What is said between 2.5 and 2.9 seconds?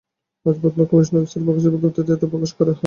করা হয়।